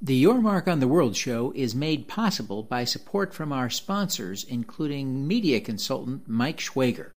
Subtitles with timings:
[0.00, 4.44] The Your Mark on the World show is made possible by support from our sponsors,
[4.44, 7.10] including media consultant Mike Schwager.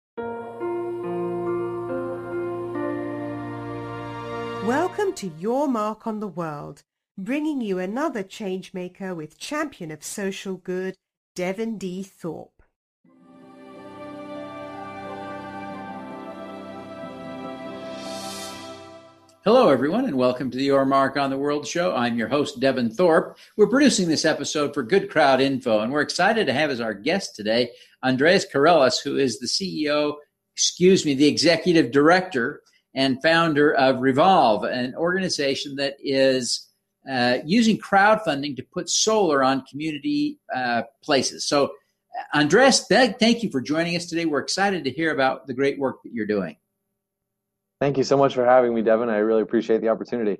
[4.65, 6.84] Welcome to Your Mark on the World,
[7.18, 10.96] bringing you another changemaker with champion of social good,
[11.36, 12.02] Devin D.
[12.02, 12.59] Thorpe.
[19.46, 21.96] Hello, everyone, and welcome to the Your Mark on the World show.
[21.96, 23.38] I'm your host, Devin Thorpe.
[23.56, 26.93] We're producing this episode for Good Crowd Info, and we're excited to have as our
[26.93, 27.70] guest today
[28.04, 30.16] Andreas Karelas, who is the CEO,
[30.54, 36.67] excuse me, the executive director and founder of RE-volv, an organization that is
[37.09, 41.47] uh, using crowdfunding to put solar on community uh, places.
[41.47, 41.72] So,
[42.33, 44.25] Andres, thank you for joining us today.
[44.25, 46.58] We're excited to hear about the great work that you're doing.
[47.80, 49.09] Thank you so much for having me, Devin.
[49.09, 50.38] I really appreciate the opportunity.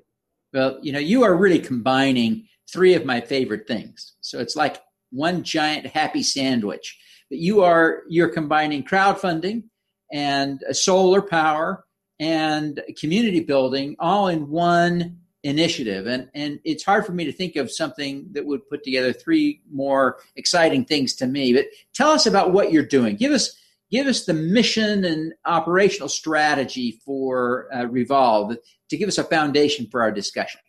[0.52, 4.14] Well, you know, you are really combining three of my favorite things.
[4.20, 6.98] So it's like one giant happy sandwich.
[7.30, 9.64] But you are you're combining crowdfunding
[10.12, 11.84] and solar power
[12.18, 16.06] and community building all in one initiative.
[16.06, 19.62] And and it's hard for me to think of something that would put together three
[19.72, 21.54] more exciting things to me.
[21.54, 23.16] But tell us about what you're doing.
[23.16, 23.56] Give us
[23.90, 28.56] give us the mission and operational strategy for uh, RE-volv
[28.88, 30.60] to give us a foundation for our discussion.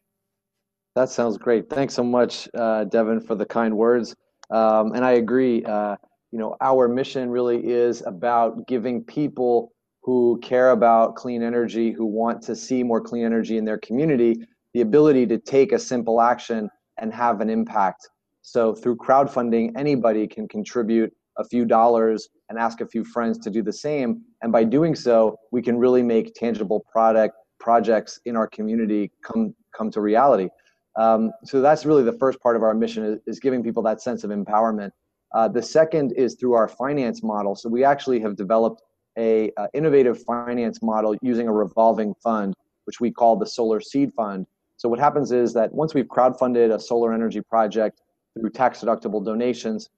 [0.95, 1.69] That sounds great.
[1.69, 4.15] Thanks so much, uh, Devin, for the kind words.
[4.49, 5.63] Um, and I agree.
[5.63, 5.95] Uh,
[6.31, 12.05] you know, our mission really is about giving people who care about clean energy, who
[12.05, 14.35] want to see more clean energy in their community,
[14.73, 18.09] the ability to take a simple action and have an impact.
[18.41, 23.49] So through crowdfunding, anybody can contribute a few dollars and ask a few friends to
[23.49, 24.21] do the same.
[24.41, 29.55] And by doing so, we can really make tangible product projects in our community come
[29.75, 30.49] come to reality.
[30.97, 34.01] Um, so that's really the first part of our mission is, is giving people that
[34.01, 34.91] sense of empowerment.
[35.33, 37.55] Uh, the second is through our finance model.
[37.55, 38.81] So we actually have developed
[39.17, 42.53] a uh, innovative finance model using a revolving fund,
[42.83, 44.45] which we call the Solar Seed Fund.
[44.75, 48.01] So what happens is that once we've crowdfunded a solar energy project
[48.37, 49.89] through tax deductible donations,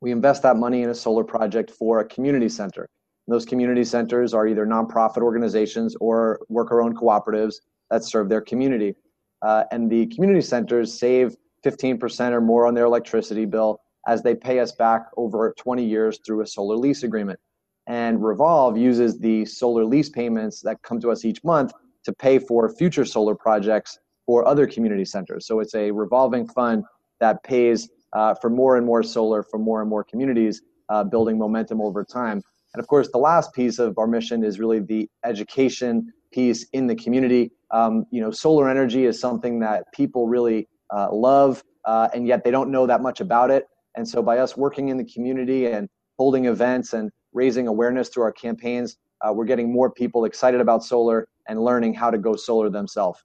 [0.00, 2.88] we invest that money in a solar project for a community center.
[3.26, 7.56] And those community centers are either nonprofit organizations or worker owned cooperatives
[7.90, 8.94] that serve their community.
[9.42, 14.34] Uh, and the community centers save 15% or more on their electricity bill as they
[14.34, 17.38] pay us back over 20 years through a solar lease agreement.
[17.86, 21.72] And RE-volv uses the solar lease payments that come to us each month
[22.04, 25.46] to pay for future solar projects for other community centers.
[25.46, 26.84] So it's a revolving fund
[27.20, 31.38] that pays uh, for more and more solar for more and more communities, uh, building
[31.38, 32.42] momentum over time.
[32.74, 36.86] And of course, the last piece of our mission is really the education piece in
[36.86, 37.50] the community.
[37.70, 42.44] Um, you know, solar energy is something that people really uh, love, uh, and yet
[42.44, 43.66] they don't know that much about it.
[43.96, 45.88] And so, by us working in the community and
[46.18, 50.84] holding events and raising awareness through our campaigns, uh, we're getting more people excited about
[50.84, 53.22] solar and learning how to go solar themselves.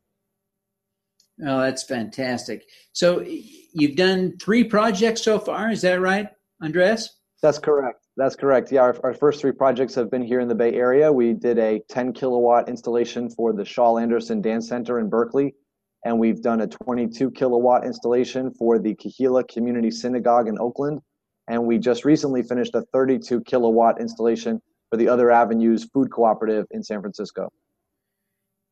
[1.42, 2.68] Oh, that's fantastic.
[2.92, 5.72] So you've done three projects so far.
[5.72, 6.28] Is that right,
[6.62, 7.10] Andres?
[7.42, 8.06] That's correct.
[8.16, 8.72] That's correct.
[8.72, 11.12] Yeah, our, our first three projects have been here in the Bay Area.
[11.12, 15.56] We did a 10 kilowatt installation for the Shawl-Anderson Dance Center in Berkeley,
[16.06, 21.02] and we've done a 22 kilowatt installation for the Kehilla Community Synagogue in Oakland,
[21.48, 24.62] and we just recently finished a 32 kilowatt installation
[24.92, 27.52] for the Other Avenues Food Cooperative in San Francisco.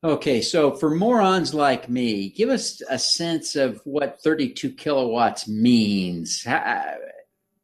[0.03, 6.43] Okay, so for morons like me, give us a sense of what 32 kilowatts means.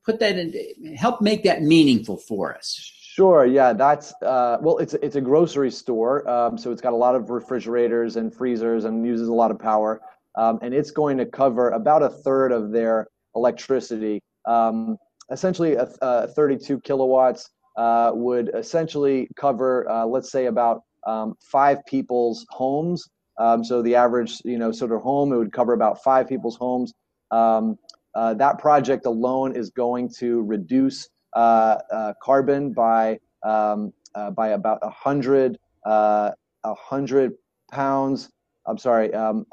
[0.05, 2.75] Put that in, help make that meaningful for us.
[3.17, 3.47] Sure.
[3.47, 7.15] Yeah, that's uh, well, it's it's a grocery store, um, so it's got a lot
[7.15, 9.99] of refrigerators and freezers and uses a lot of power,
[10.35, 14.21] um, and it's going to cover about a third of their electricity.
[14.45, 14.97] Um,
[15.31, 21.83] essentially, a, a 32 kilowatts uh, would essentially cover, uh, let's say, about um, five
[21.87, 23.09] people's homes.
[23.39, 26.57] Um, so the average, you know, sort of home, it would cover about five people's
[26.57, 26.93] homes.
[27.31, 27.77] Um,
[28.13, 34.49] uh, that project alone is going to reduce uh, uh, carbon by um, uh, by
[34.49, 36.31] about a hundred uh,
[36.63, 37.33] a hundred
[37.71, 38.29] pounds.
[38.65, 39.13] I'm sorry.
[39.13, 39.45] Um,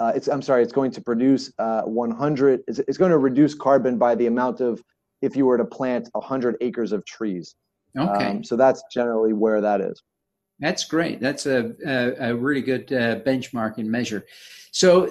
[0.00, 0.62] uh, it's I'm sorry.
[0.62, 2.60] It's going to produce 100.
[2.66, 4.82] It's, it's going to reduce carbon by the amount of
[5.22, 7.54] if you were to plant 100 acres of trees.
[7.96, 8.26] Okay.
[8.26, 10.02] Um, so that's generally where that is.
[10.60, 11.20] That's great.
[11.20, 14.26] That's a, a, a really good uh, benchmark and measure.
[14.72, 15.10] So,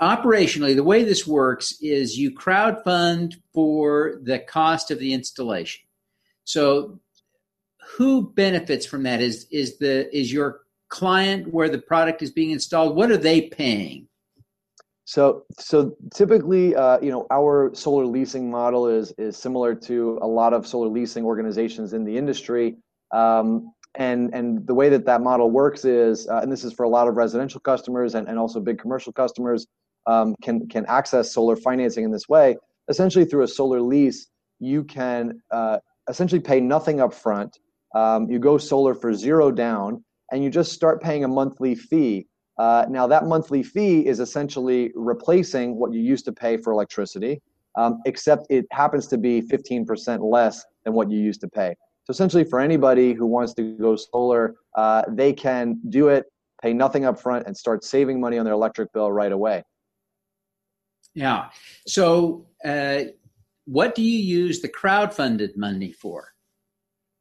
[0.00, 5.82] operationally, the way this works is you crowdfund for the cost of the installation.
[6.44, 7.00] So,
[7.96, 9.20] who benefits from that?
[9.20, 12.94] Is is the is your client where the product is being installed?
[12.94, 14.06] What are they paying?
[15.04, 20.26] So, so typically, uh, you know, our solar leasing model is is similar to a
[20.26, 22.76] lot of solar leasing organizations in the industry.
[23.12, 26.84] Um, and and the way that that model works is, uh, and this is for
[26.84, 29.66] a lot of residential customers and, and also big commercial customers,
[30.06, 32.56] um, can can access solar financing in this way.
[32.88, 34.28] Essentially, through a solar lease,
[34.60, 35.78] you can uh,
[36.08, 37.58] essentially pay nothing up front.
[37.94, 42.26] Um, you go solar for zero down, and you just start paying a monthly fee
[42.58, 47.40] uh, now, that monthly fee is essentially replacing what you used to pay for electricity,
[47.76, 51.74] um, except it happens to be 15% less than what you used to pay.
[52.06, 56.26] So, essentially, for anybody who wants to go solar, uh, they can do it,
[56.62, 59.64] pay nothing up front, and start saving money on their electric bill right away.
[61.14, 61.50] Yeah.
[61.86, 63.00] So, uh,
[63.64, 66.32] what do you use the crowd-funded money for?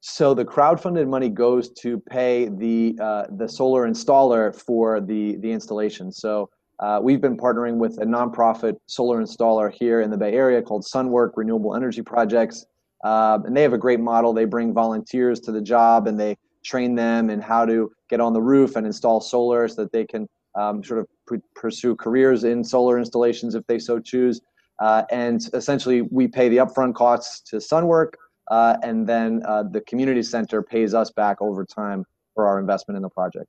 [0.02, 5.52] So the crowd-funded money goes to pay the uh, the solar installer for the the
[5.52, 6.12] installation.
[6.12, 10.62] So uh, we've been partnering with a nonprofit solar installer here in the Bay Area
[10.62, 12.68] called Sunwork Renewable Energy Projects,
[13.06, 14.34] um, and they have a great model.
[14.34, 18.34] They bring volunteers to the job and they train them in how to get on
[18.34, 22.63] the roof and install solar so that they can um, sort of pursue careers in
[22.63, 24.42] solar installations if they so choose.
[24.80, 28.18] Uh, and essentially, we pay the upfront costs to Sunwork
[28.50, 32.96] uh, and then uh, the community center pays us back over time for our investment
[32.96, 33.46] in the project.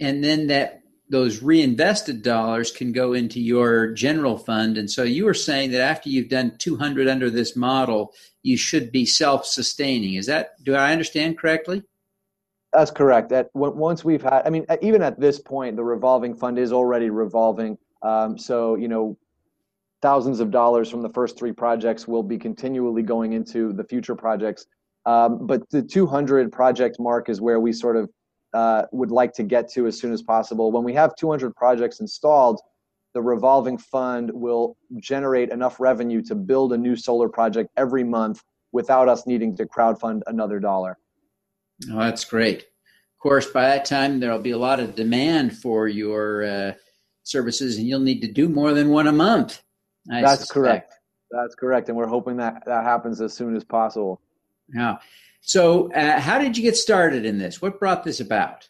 [0.00, 4.76] And then that those reinvested dollars can go into your general fund.
[4.76, 8.12] And so you were saying that after you've done 200 under this model,
[8.42, 10.14] you should be self-sustaining.
[10.14, 11.82] Is that do I understand correctly?
[12.72, 13.32] That's correct.
[13.32, 17.08] At once we've had, I mean, even at this point, the revolving fund is already
[17.08, 17.78] revolving.
[18.02, 19.16] Um, so you know,
[20.02, 24.14] thousands of dollars from the first three projects will be continually going into the future
[24.14, 24.66] projects.
[25.06, 28.10] Um, but the 200 project mark is where we sort of
[28.54, 30.72] uh, would like to get to as soon as possible.
[30.72, 32.60] When we have 200 projects installed,
[33.14, 38.42] the revolving fund will generate enough revenue to build a new solar project every month
[38.72, 40.98] without us needing to crowdfund another dollar.
[41.90, 42.58] Oh, that's great.
[42.60, 46.72] Of course, by that time, there'll be a lot of demand for your uh,
[47.24, 49.62] services, and you'll need to do more than one a month.
[50.10, 50.54] I That's suspect.
[50.54, 50.92] correct.
[51.30, 54.20] That's correct, and we're hoping that that happens as soon as possible.
[54.72, 54.96] Yeah.
[55.40, 57.62] So, uh, how did you get started in this?
[57.62, 58.68] What brought this about?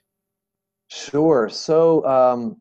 [0.89, 1.49] Sure.
[1.49, 2.61] So, um,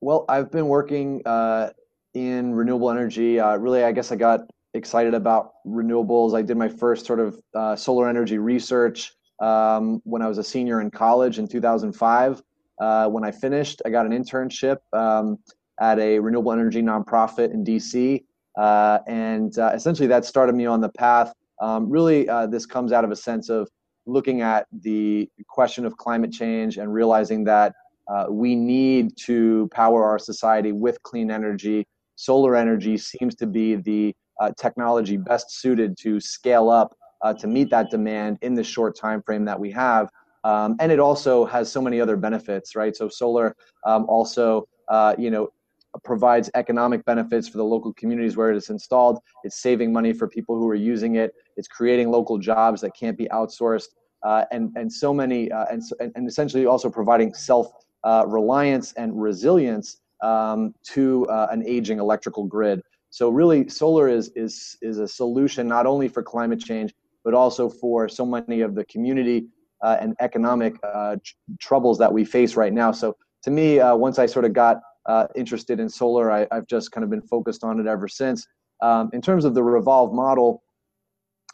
[0.00, 1.70] well, I've been working uh,
[2.14, 3.38] in renewable energy.
[3.38, 4.40] Uh, really, I guess I got
[4.74, 6.36] excited about renewables.
[6.36, 10.44] I did my first sort of uh, solar energy research um, when I was a
[10.44, 12.42] senior in college in 2005.
[12.80, 14.78] Uh, when I finished, I got an internship.
[14.92, 15.38] Um,
[15.80, 18.24] at a renewable energy nonprofit in DC.
[18.56, 21.32] Uh, and essentially, that started me on the path.
[21.62, 23.68] Um, really, uh, this comes out of a sense of
[24.04, 27.72] looking at the question of climate change and realizing that
[28.12, 31.86] uh, we need to power our society with clean energy.
[32.16, 37.46] Solar energy seems to be the uh, technology best suited to scale up uh, to
[37.46, 40.10] meet that demand in the short time frame that we have.
[40.42, 42.96] Um, and it also has so many other benefits, right?
[42.96, 43.54] So solar
[43.86, 44.66] um, also,
[45.16, 45.48] you know,
[46.04, 49.18] provides economic benefits for the local communities where it is installed.
[49.44, 51.34] It's saving money for people who are using it.
[51.56, 53.88] It's creating local jobs that can't be outsourced,
[54.24, 55.82] uh, and and so many, uh, and,
[56.14, 57.72] and essentially also providing self
[58.04, 62.80] uh, reliance and resilience um, to uh, an aging electrical grid.
[63.10, 67.68] So really, solar is is is a solution not only for climate change but also
[67.68, 69.46] for so many of the community
[69.84, 72.90] uh, and economic uh, tr- troubles that we face right now.
[72.90, 76.30] So to me, once I sort of got uh, interested in solar.
[76.30, 78.46] I, have just kind of been focused on it ever since.
[78.80, 80.62] Um, in terms of the RE-volv model,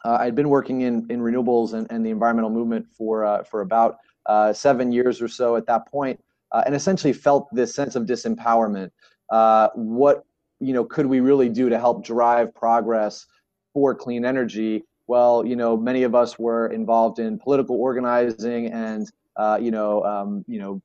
[0.04, 3.62] uh, I'd been working in, in renewables and, and the environmental movement for, uh, for
[3.62, 7.96] about uh, seven years or so at that point, uh, and essentially felt this sense
[7.96, 8.90] of disempowerment.
[9.30, 10.24] Uh, what
[10.60, 13.26] you know could we really do to help drive progress
[13.72, 14.84] for clean energy?
[15.06, 19.10] Well, you know, many of us were involved in political organizing and
[19.60, 20.82] you know, um, you know,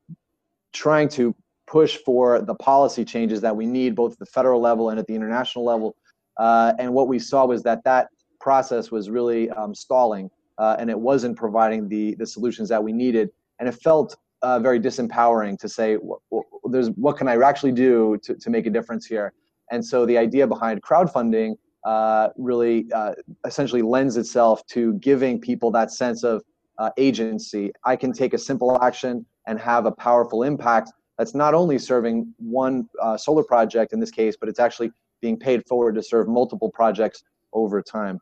[0.74, 1.36] trying to
[1.68, 5.08] push for the policy changes that we need both at the federal level and at
[5.08, 5.96] the international level.
[6.38, 8.08] Uh, and what we saw was that that
[8.40, 12.92] process was really um, stalling uh, and it wasn't providing the, the solutions that we
[12.92, 13.30] needed.
[13.60, 16.22] And it felt uh, very disempowering to say, well,
[16.66, 19.34] there's, what can I actually do to, to make a difference here?
[19.72, 21.56] And so the idea behind crowdfunding
[21.86, 23.14] uh, really uh,
[23.46, 26.44] essentially lends itself to giving people that sense of
[26.78, 27.72] uh, agency.
[27.86, 32.34] I can take a simple action and have a powerful impact that's not only serving
[32.38, 34.92] one uh, solar project in this case, but it's actually
[35.22, 38.20] being paid forward to serve multiple projects over time.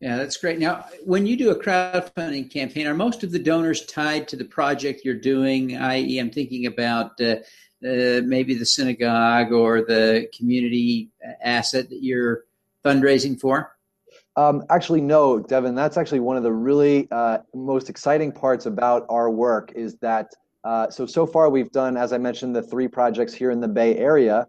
[0.00, 0.58] Yeah, that's great.
[0.58, 4.44] Now, when you do a crowdfunding campaign, are most of the donors tied to the
[4.44, 5.76] project you're doing?
[5.76, 7.36] I.e., I'm thinking about uh,
[7.84, 11.10] uh, maybe the synagogue or the community
[11.42, 12.44] asset that you're
[12.84, 13.76] fundraising for?
[14.36, 15.74] Um, actually, no, Devin.
[15.74, 20.32] That's actually one of the really uh, most exciting parts about our work is that.
[20.64, 23.68] Uh, so so far we've done, as I mentioned, the three projects here in the
[23.68, 24.46] Bay Area,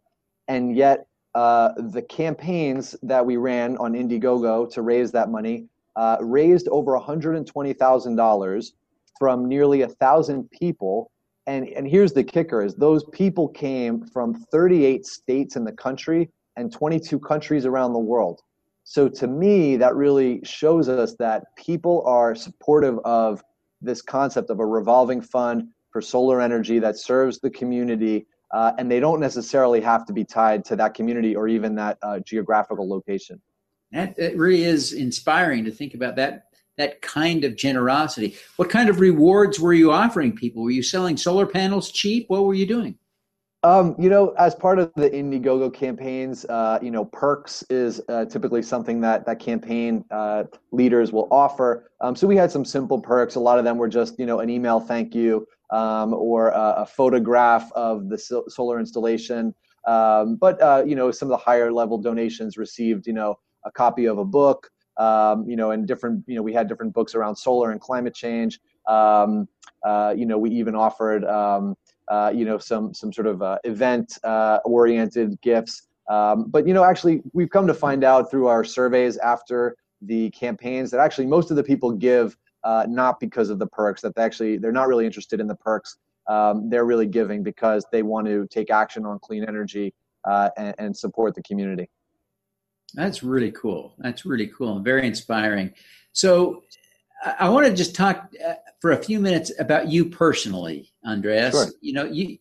[0.47, 6.17] and yet uh, the campaigns that we ran on Indiegogo to raise that money uh,
[6.21, 8.71] raised over $120,000
[9.19, 11.11] from nearly a thousand people.
[11.47, 16.29] And, and here's the kicker is those people came from 38 states in the country
[16.55, 18.41] and 22 countries around the world.
[18.83, 23.43] So to me, that really shows us that people are supportive of
[23.81, 28.25] this concept of a revolving fund for solar energy that serves the community.
[28.51, 31.97] Uh, and they don't necessarily have to be tied to that community or even that
[32.01, 33.41] uh, geographical location.
[33.91, 38.35] That, that really is inspiring to think about that that kind of generosity.
[38.55, 40.63] What kind of rewards were you offering people?
[40.63, 42.25] Were you selling solar panels cheap?
[42.29, 42.97] What were you doing?
[43.65, 48.25] Um, you know, as part of the Indiegogo campaigns, uh, you know, perks is uh,
[48.25, 51.89] typically something that that campaign uh, leaders will offer.
[52.01, 53.35] Um, so we had some simple perks.
[53.35, 56.73] A lot of them were just, you know, an email thank you um, or a,
[56.79, 59.55] a, photograph of the solar installation.
[59.87, 63.71] Um, but uh, you know, some of the higher level donations received, you know, a
[63.71, 67.15] copy of a book, um, you know, and different, you know, we had different books
[67.15, 68.59] around solar and climate change.
[68.89, 69.47] Um,
[69.85, 71.23] uh, you know, we even offered,
[72.13, 75.87] uh, you know, some some sort of uh, event uh, oriented gifts.
[76.07, 80.29] Um, but you know, actually, we've come to find out through our surveys after the
[80.29, 84.01] campaigns that actually most of the people give uh, not because of the perks.
[84.01, 85.97] That they actually they're not really interested in the perks.
[86.29, 89.91] Um, they're really giving because they want to take action on clean energy
[90.23, 91.89] uh, and, and support the community.
[92.93, 93.95] That's really cool.
[93.97, 95.73] That's really cool and very inspiring.
[96.11, 96.61] So,
[97.23, 101.53] I want to just talk uh, for a few minutes about you personally, Andreas.
[101.53, 101.67] Sure.
[101.81, 102.37] You know, you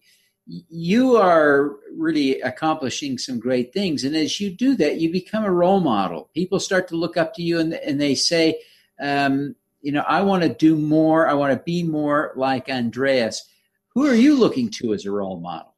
[0.46, 5.52] you are really accomplishing some great things, and as you do that, you become a
[5.52, 6.30] role model.
[6.34, 8.60] People start to look up to you, and and they say,
[9.00, 11.28] um, you know, I want to do more.
[11.28, 13.48] I want to be more like Andreas.
[13.94, 15.74] Who are you looking to as a role model?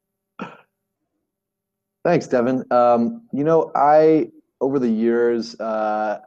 [2.04, 2.64] Thanks, Devin.
[2.70, 4.30] Um, you know, I
[4.61, 6.20] over the years, uh,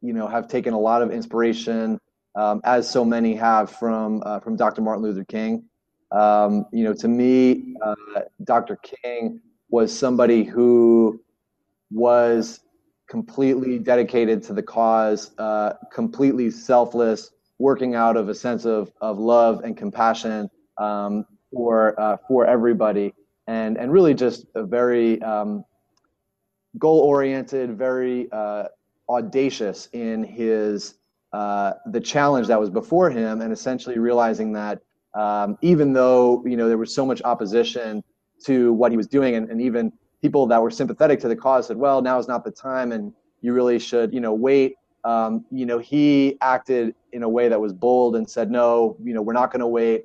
[0.00, 1.98] you know, have taken a lot of inspiration,
[2.38, 4.80] um, as so many have from uh, from Dr.
[4.80, 5.64] Martin Luther King.
[6.12, 7.94] Um, you know, to me, uh,
[8.44, 8.78] Dr.
[9.02, 11.20] King was somebody who
[11.90, 12.60] was
[13.08, 19.18] completely dedicated to the cause, uh, completely selfless, working out of a sense of, of
[19.18, 23.12] love and compassion um, for uh, for everybody,
[23.48, 25.64] and and really just a very um,
[26.78, 28.66] goal oriented, very uh,
[29.08, 30.94] audacious in his
[31.32, 34.80] uh, the challenge that was before him, and essentially realizing that
[35.14, 38.02] um, even though you know there was so much opposition
[38.44, 39.92] to what he was doing, and, and even
[40.22, 43.12] people that were sympathetic to the cause said, "Well, now is not the time, and
[43.40, 47.60] you really should you know wait." Um, you know, he acted in a way that
[47.60, 50.04] was bold and said, "No, you know, we're not going to wait.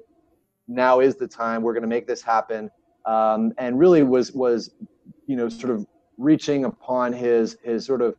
[0.67, 1.61] Now is the time.
[1.61, 2.69] We're going to make this happen."
[3.05, 4.71] Um, and really was was
[5.25, 5.85] you know sort of
[6.17, 8.15] reaching upon his his sort of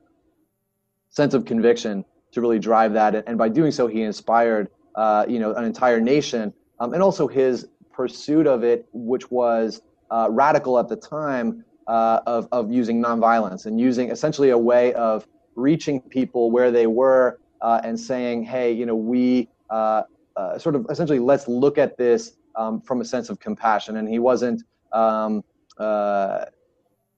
[1.11, 5.39] sense of conviction to really drive that, and by doing so, he inspired uh, you
[5.39, 10.79] know an entire nation, um, and also his pursuit of it, which was uh, radical
[10.79, 16.01] at the time, uh, of of using nonviolence and using essentially a way of reaching
[16.01, 20.03] people where they were uh, and saying, hey, you know, we uh,
[20.37, 24.09] uh, sort of essentially let's look at this um, from a sense of compassion, and
[24.09, 24.63] he wasn't.
[24.93, 25.45] Um,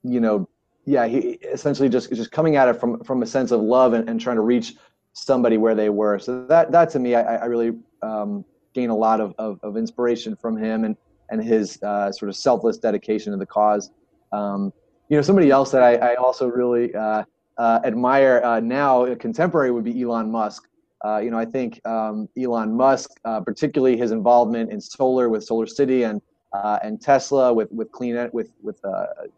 [0.03, 0.47] you know,
[0.85, 4.09] yeah, he essentially just just coming at it from from a sense of love and,
[4.09, 4.75] and trying to reach
[5.17, 6.19] somebody where they were.
[6.19, 7.71] So that that to me, I, I really
[8.01, 10.95] um, gain a lot of, of, of, inspiration from him and
[11.29, 13.91] and his uh, sort of selfless dedication to the cause.
[14.31, 14.71] Um,
[15.09, 17.23] you know, somebody else that I, I also really uh,
[17.57, 20.69] uh, admire uh, now, contemporary, would be Elon Musk.
[21.03, 25.43] Uh, you know, I think um, Elon Musk, uh, particularly his involvement in solar with
[25.43, 26.21] Solar City and
[26.83, 28.79] and Tesla with with clean with with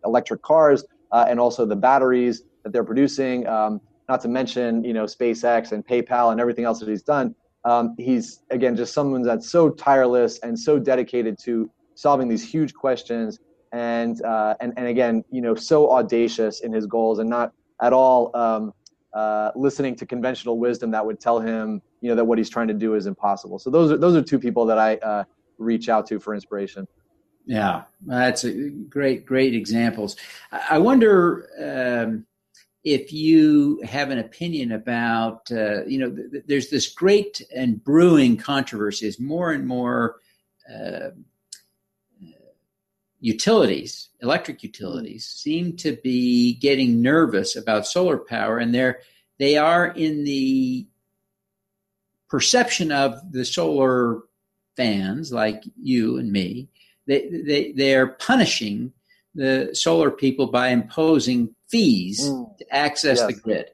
[0.05, 3.48] electric cars and also the batteries that they're producing.
[3.48, 7.36] Um, not to mention, you know, SpaceX and PayPal and everything else that he's done.
[7.63, 12.74] Um, he's again just someone that's so tireless and so dedicated to solving these huge
[12.74, 13.39] questions,
[13.72, 17.94] and uh, and and again, you know, so audacious in his goals and not at
[17.94, 18.74] all um,
[19.13, 22.68] uh, listening to conventional wisdom that would tell him, you know, that what he's trying
[22.70, 23.60] to do is impossible.
[23.60, 25.24] So those are those are two people that I uh,
[25.58, 26.88] reach out to for inspiration.
[27.46, 30.16] Yeah, that's a great, great examples.
[30.51, 32.25] I wonder um,
[32.83, 38.38] if you have an opinion about, uh, you know, th- there's this great and brewing
[38.38, 40.17] controversy as more and more
[40.74, 41.09] uh,
[43.19, 49.01] utilities, electric utilities, seem to be getting nervous about solar power, and they're
[49.39, 50.88] they are in the
[52.29, 54.21] perception of the solar
[54.77, 56.69] fans like you and me.
[57.07, 58.93] They they they are punishing
[59.36, 62.58] the solar people by imposing fees mm.
[62.58, 63.28] to access yes.
[63.28, 63.70] the grid.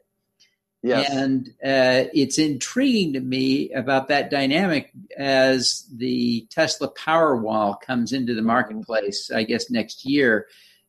[0.84, 1.10] Yes.
[1.10, 8.36] And uh, it's intriguing to me about that dynamic as the Tesla Powerwall comes into
[8.36, 10.46] the marketplace, I guess, next year.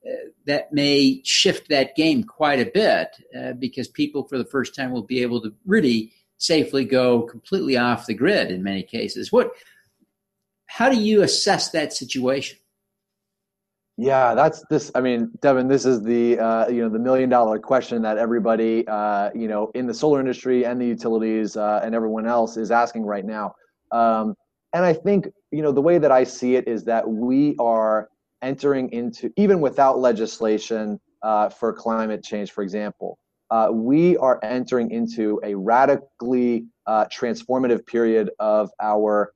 [0.07, 4.75] Uh, that may shift that game quite a bit uh, because people, for the first
[4.75, 9.33] time, will be able to really safely go completely off the grid in many cases.
[9.33, 9.51] What?
[10.67, 12.59] How do you assess that situation?
[13.99, 14.93] Yeah, that's this.
[14.95, 18.87] I mean, Devin, this is the uh, you know the million dollar question that everybody
[18.89, 22.71] uh, you know in the solar industry and the utilities uh, and everyone else is
[22.71, 23.55] asking right now.
[23.93, 24.35] Um,
[24.75, 28.11] and I think you know the way that I see it is that we are
[28.43, 33.19] entering into even without legislation uh, for climate change, for example,
[33.51, 39.33] uh, we are entering into a radically uh, transformative period of our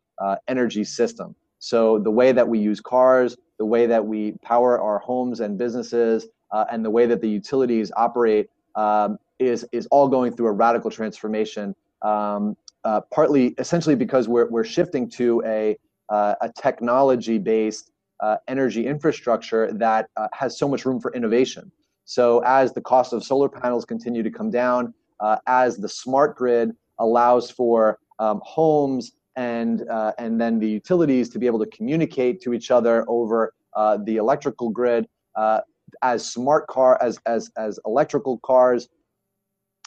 [0.49, 1.35] energy system.
[1.61, 5.59] So the way that we use cars, the way that we power our homes and
[5.59, 10.47] businesses, uh, and the way that the utilities operate um, is is all going through
[10.47, 11.77] a radical transformation.
[12.01, 15.77] Um, uh, partly, essentially, because we're we're shifting to a
[16.09, 21.71] uh, a technology based uh, energy infrastructure that uh, has so much room for innovation.
[22.07, 26.35] So as the cost of solar panels continue to come down, uh, as the smart
[26.35, 31.67] grid allows for um, homes and uh, and then the utilities to be able to
[31.67, 35.61] communicate to each other over uh, the electrical grid uh,
[36.03, 38.91] as smart car as as as electrical cars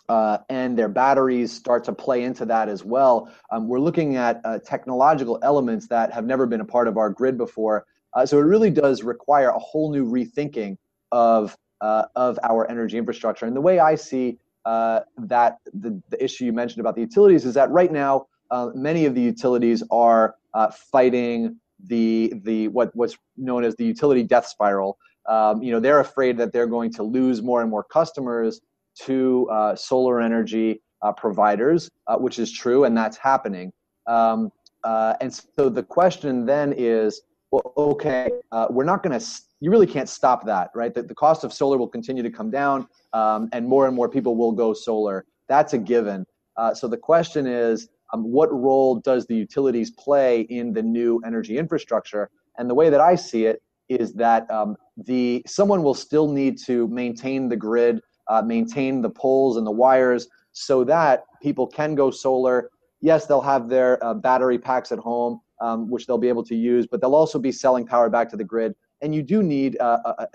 [0.09, 3.31] uh, and their batteries start to play into that as well.
[3.51, 7.11] Um, we're looking at uh, technological elements that have never been a part of our
[7.11, 7.85] grid before.
[8.13, 10.77] Uh, so it really does require a whole new rethinking
[11.11, 11.55] of
[12.15, 13.45] of our energy infrastructure.
[13.45, 17.53] And the way I see that the, the issue you mentioned about the utilities is
[17.55, 23.17] that right now uh, many of the utilities are uh, fighting the the what what's
[23.35, 24.97] known as the utility death spiral.
[25.27, 28.61] Um, you know, they're afraid that they're going to lose more and more customers
[29.05, 33.73] to uh, solar energy uh, providers, uh, which is true, and that's happening.
[34.05, 34.51] Um,
[34.85, 38.29] and so the question then is, well, okay,
[38.69, 39.25] we're not going to.
[39.61, 40.93] You really can't stop that, right?
[40.93, 44.09] The, the cost of solar will continue to come down, um, and more and more
[44.09, 45.25] people will go solar.
[45.47, 46.27] That's a given.
[46.75, 51.57] so the question is, um, what role does the utilities play in the new energy
[51.57, 52.29] infrastructure?
[52.57, 56.57] And the way that I see it is that um, the someone will still need
[56.65, 61.95] to maintain the grid, uh, maintain the poles and the wires, so that people can
[61.95, 62.69] go solar.
[63.01, 66.55] Yes, they'll have their uh, battery packs at home, um, which they'll be able to
[66.55, 68.73] use, but they'll also be selling power back to the grid.
[69.01, 70.27] And you do need uh, a,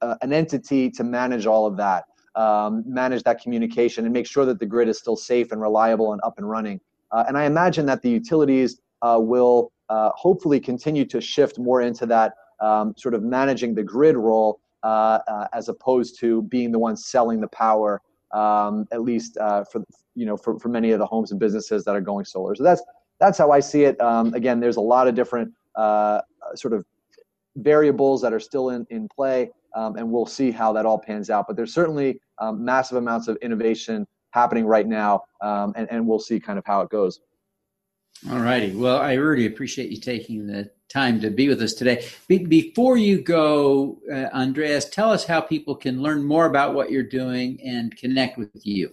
[0.00, 4.44] a, an entity to manage all of that, um, manage that communication, and make sure
[4.46, 6.80] that the grid is still safe and reliable and up and running.
[7.12, 11.80] Uh, and I imagine that the utilities uh, will uh, hopefully continue to shift more
[11.80, 17.06] into that um, sort of managing the grid role as opposed to being the ones
[17.06, 18.00] selling the power,
[18.32, 19.82] um, at least for
[20.14, 22.54] you know for, for many of the homes and businesses that are going solar.
[22.54, 22.82] So that's
[23.20, 24.00] that's how I see it.
[24.00, 25.52] Um, again, there's a lot of different
[26.54, 26.84] sort of
[27.56, 31.30] variables that are still in, in play, um, and we'll see how that all pans
[31.30, 31.46] out.
[31.46, 36.18] But there's certainly um, massive amounts of innovation happening right now, um, and, and we'll
[36.18, 37.20] see kind of how it goes.
[38.30, 38.74] All righty.
[38.74, 42.04] Well, I really appreciate you taking the time to be with us today.
[42.26, 46.90] Be- before you go, uh, Andreas, tell us how people can learn more about what
[46.90, 48.90] you're doing and connect with you.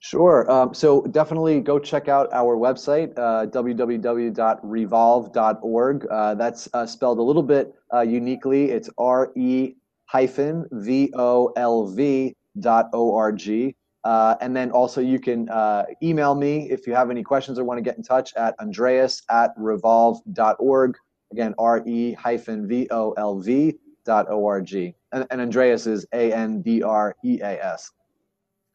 [0.00, 0.50] Sure.
[0.50, 6.06] Um, so definitely go check out our website, uh, www.revolv.org.
[6.10, 8.70] Uh, that's uh, spelled a little bit uh, uniquely.
[8.70, 9.74] It's R E
[10.06, 13.76] hyphen V O L V dot O R G.
[14.04, 17.64] Uh, and then also you can uh, email me if you have any questions or
[17.64, 20.96] want to get in touch at andreas at revolv.org.
[21.32, 24.94] Again, R-E hyphen V-O-L-V dot O-R-G.
[25.12, 27.90] And, and Andreas is A-N-D-R-E-A-S.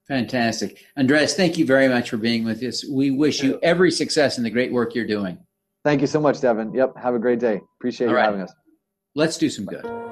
[0.07, 0.85] Fantastic.
[0.97, 2.85] Andreas, thank you very much for being with us.
[2.87, 5.39] We wish you every success in the great work you're doing.
[5.83, 6.73] Thank you so much, Devin.
[6.73, 6.97] Yep.
[6.97, 7.61] Have a great day.
[7.79, 8.25] Appreciate All you right.
[8.25, 8.53] having us.
[9.15, 10.04] Let's do some good.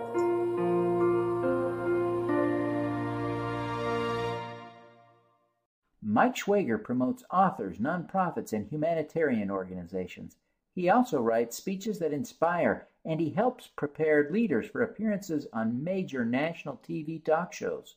[6.14, 10.38] Mike Schwager promotes authors, nonprofits, and humanitarian organizations.
[10.76, 16.24] He also writes speeches that inspire, and he helps prepare leaders for appearances on major
[16.24, 17.96] national TV talk shows.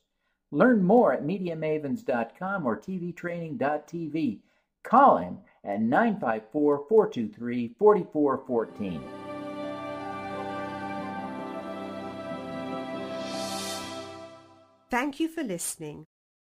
[0.49, 4.39] Learn more at MediaMavens.com or TVTraining.tv.
[4.81, 9.03] Call him at 954 423 4414.
[14.89, 16.07] Thank you for listening.